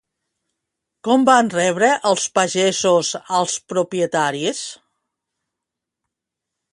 Com 1.07 1.25
van 1.29 1.51
rebre 1.55 1.89
els 2.13 2.25
pagesos 2.39 3.11
als 3.41 3.57
propietaris? 3.73 4.63